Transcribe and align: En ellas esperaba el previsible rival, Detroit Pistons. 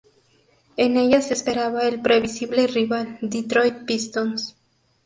En 0.77 0.97
ellas 0.97 1.29
esperaba 1.29 1.83
el 1.87 2.01
previsible 2.01 2.65
rival, 2.65 3.19
Detroit 3.21 3.85
Pistons. 3.85 4.55